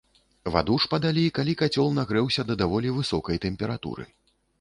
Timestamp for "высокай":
2.97-3.37